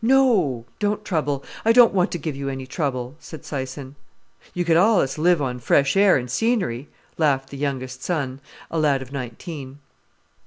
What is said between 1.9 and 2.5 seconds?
want to give you